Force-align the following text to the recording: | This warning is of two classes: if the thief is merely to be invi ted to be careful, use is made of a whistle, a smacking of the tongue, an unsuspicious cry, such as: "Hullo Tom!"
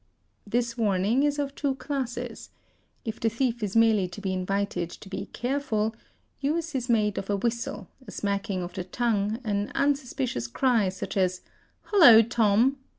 | 0.27 0.47
This 0.55 0.79
warning 0.79 1.21
is 1.21 1.37
of 1.37 1.53
two 1.53 1.75
classes: 1.75 2.49
if 3.05 3.19
the 3.19 3.29
thief 3.29 3.61
is 3.61 3.75
merely 3.75 4.07
to 4.07 4.19
be 4.19 4.31
invi 4.35 4.67
ted 4.67 4.89
to 4.89 5.09
be 5.09 5.27
careful, 5.27 5.95
use 6.39 6.73
is 6.73 6.89
made 6.89 7.19
of 7.19 7.29
a 7.29 7.37
whistle, 7.37 7.87
a 8.07 8.09
smacking 8.09 8.63
of 8.63 8.73
the 8.73 8.83
tongue, 8.83 9.37
an 9.43 9.71
unsuspicious 9.75 10.47
cry, 10.47 10.89
such 10.89 11.15
as: 11.17 11.41
"Hullo 11.89 12.23
Tom!" 12.27 12.77